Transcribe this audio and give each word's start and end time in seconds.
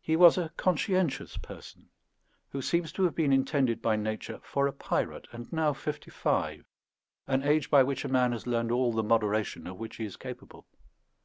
He 0.00 0.14
was 0.14 0.38
a 0.38 0.52
conscientious 0.56 1.36
person, 1.36 1.88
who 2.50 2.62
seems 2.62 2.92
to 2.92 3.02
have 3.02 3.16
been 3.16 3.32
intended 3.32 3.82
by 3.82 3.96
nature 3.96 4.38
for 4.44 4.68
a 4.68 4.72
pirate, 4.72 5.26
and 5.32 5.52
now 5.52 5.72
fifty 5.72 6.12
five, 6.12 6.64
an 7.26 7.42
age 7.42 7.70
by 7.70 7.82
which 7.82 8.04
a 8.04 8.08
man 8.08 8.30
has 8.30 8.46
learned 8.46 8.70
all 8.70 8.92
the 8.92 9.02
moderation 9.02 9.66
of 9.66 9.78
which 9.78 9.96
he 9.96 10.04
is 10.04 10.14
capable. 10.16 10.68